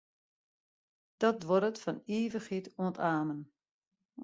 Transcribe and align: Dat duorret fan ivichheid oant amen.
Dat 1.21 1.35
duorret 1.41 1.81
fan 1.83 1.99
ivichheid 2.19 2.65
oant 2.81 2.97
amen. 3.15 3.41